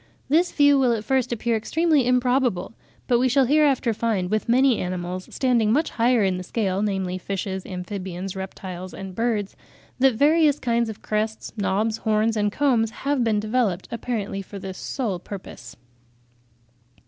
This 0.29 0.51
view 0.51 0.79
will 0.79 0.93
at 0.93 1.03
first 1.03 1.31
appear 1.31 1.55
extremely 1.55 2.07
improbable; 2.07 2.73
but 3.05 3.19
we 3.19 3.29
shall 3.29 3.45
hereafter 3.45 3.93
find 3.93 4.31
with 4.31 4.49
many 4.49 4.79
animals 4.79 5.27
standing 5.29 5.71
much 5.71 5.91
higher 5.91 6.23
in 6.23 6.37
the 6.37 6.43
scale, 6.43 6.81
namely 6.81 7.19
fishes, 7.19 7.67
amphibians, 7.67 8.35
reptiles 8.35 8.95
and 8.95 9.13
birds, 9.13 9.55
that 9.99 10.15
various 10.15 10.57
kinds 10.57 10.89
of 10.89 11.03
crests, 11.03 11.53
knobs, 11.55 11.97
horns 11.97 12.35
and 12.35 12.51
combs 12.51 12.89
have 13.05 13.23
been 13.23 13.39
developed 13.39 13.87
apparently 13.91 14.41
for 14.41 14.57
this 14.57 14.79
sole 14.79 15.19
purpose. 15.19 15.75